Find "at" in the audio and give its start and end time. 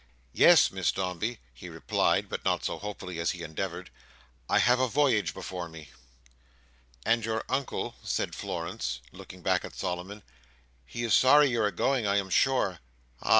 9.63-9.75